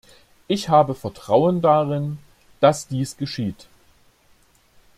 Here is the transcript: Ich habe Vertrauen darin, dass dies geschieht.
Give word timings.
Ich 0.47 0.67
habe 0.67 0.95
Vertrauen 0.95 1.61
darin, 1.61 2.17
dass 2.59 2.87
dies 2.87 3.17
geschieht. 3.17 3.67